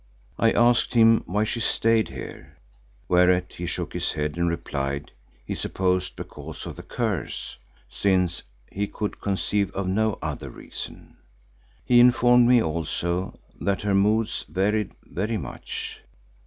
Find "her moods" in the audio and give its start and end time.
13.83-14.43